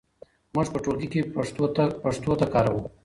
موږ 0.53 0.67
په 0.73 0.79
ټولګي 0.83 1.07
کې 1.13 1.21
پښتو 2.25 2.45
کاروو. 2.53 2.83